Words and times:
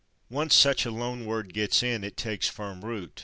Once 0.31 0.55
such 0.55 0.83
a 0.83 0.89
loan 0.89 1.27
word 1.27 1.53
gets 1.53 1.83
in 1.83 2.03
it 2.03 2.17
takes 2.17 2.47
firm 2.49 2.83
root. 2.83 3.19